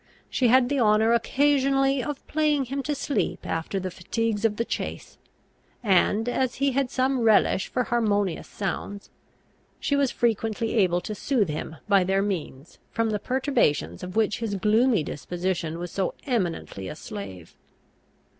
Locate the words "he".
6.55-6.71